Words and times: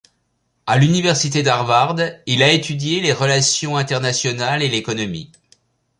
À 0.65 0.79
l’université 0.79 1.43
d’Harvard, 1.43 1.95
il 2.25 2.41
a 2.41 2.51
étudié 2.51 3.01
les 3.01 3.13
relations 3.13 3.77
internationales 3.77 4.63
et 4.63 4.67
l’économie. 4.67 5.31